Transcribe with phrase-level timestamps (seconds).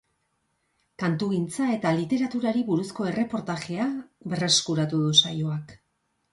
[1.03, 3.89] Kantugintza eta literaturari buruzko erreportajea
[4.35, 5.79] berreskuratu du saioak.